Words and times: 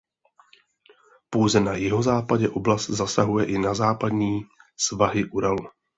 Pouze 1.29 1.59
na 1.59 1.73
jihozápadě 1.75 2.49
oblast 2.49 2.89
zasahuje 2.89 3.45
i 3.45 3.57
na 3.57 3.73
západní 3.73 4.41
svahy 4.77 5.25
Uralu. 5.29 5.67